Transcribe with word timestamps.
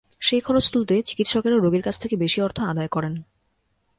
সেই 0.21 0.41
খরচ 0.41 0.65
তুলতে 0.69 0.95
চিকিৎসকেরা 1.05 1.57
রোগীর 1.57 1.81
কাছ 1.81 1.95
থেকে 2.01 2.15
বেশি 2.15 2.41
অর্থ 2.41 2.57
আদায় 2.61 2.87
করেন। 2.87 3.13